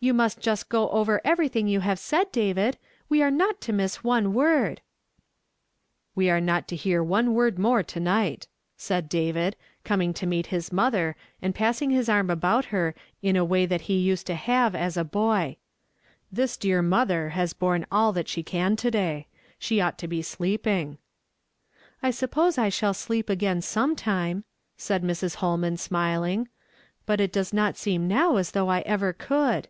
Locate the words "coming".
9.82-10.14